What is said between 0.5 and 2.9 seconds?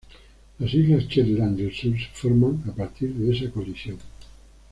Las Islas Shetland del Sur se forman a